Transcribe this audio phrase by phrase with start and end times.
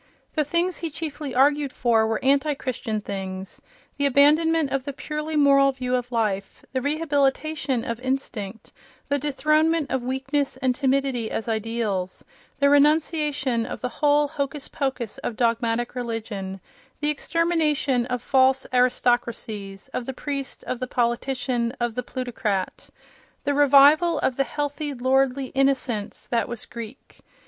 [0.33, 5.71] The things he chiefly argued for were anti Christian things—the abandonment of the purely moral
[5.73, 8.71] view of life, the rehabilitation of instinct,
[9.09, 12.25] the dethronement of weakness and timidity as ideals,
[12.57, 16.59] the renunciation of the whole hocus pocus of dogmatic religion,
[16.99, 22.89] the extermination of false aristocracies (of the priest, of the politician, of the plutocrat),
[23.43, 27.19] the revival of the healthy, lordly "innocence" that was Greek.